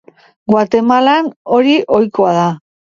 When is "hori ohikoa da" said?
1.59-2.53